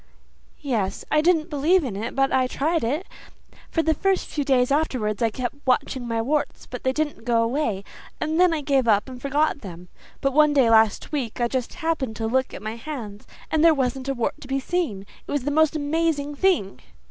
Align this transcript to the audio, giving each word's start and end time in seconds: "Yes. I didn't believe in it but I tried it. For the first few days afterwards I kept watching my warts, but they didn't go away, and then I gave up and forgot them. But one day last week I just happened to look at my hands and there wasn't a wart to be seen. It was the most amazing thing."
"Yes. 0.61 1.05
I 1.11 1.21
didn't 1.21 1.51
believe 1.51 1.83
in 1.83 1.95
it 1.95 2.15
but 2.15 2.33
I 2.33 2.47
tried 2.47 2.83
it. 2.83 3.05
For 3.69 3.83
the 3.83 3.93
first 3.93 4.25
few 4.25 4.43
days 4.43 4.71
afterwards 4.71 5.21
I 5.21 5.29
kept 5.29 5.57
watching 5.63 6.07
my 6.07 6.19
warts, 6.23 6.65
but 6.65 6.81
they 6.83 6.91
didn't 6.91 7.23
go 7.23 7.43
away, 7.43 7.83
and 8.19 8.39
then 8.39 8.51
I 8.51 8.61
gave 8.61 8.87
up 8.87 9.07
and 9.07 9.21
forgot 9.21 9.61
them. 9.61 9.89
But 10.19 10.33
one 10.33 10.53
day 10.53 10.71
last 10.71 11.11
week 11.11 11.39
I 11.39 11.47
just 11.47 11.75
happened 11.75 12.15
to 12.15 12.25
look 12.25 12.51
at 12.51 12.63
my 12.63 12.77
hands 12.77 13.27
and 13.51 13.63
there 13.63 13.75
wasn't 13.75 14.09
a 14.09 14.15
wart 14.15 14.41
to 14.41 14.47
be 14.47 14.59
seen. 14.59 15.05
It 15.27 15.31
was 15.31 15.43
the 15.43 15.51
most 15.51 15.75
amazing 15.75 16.33
thing." 16.33 16.79